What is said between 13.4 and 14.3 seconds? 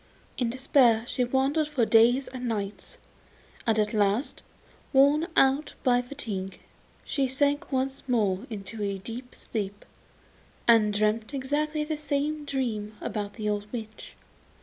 old witch.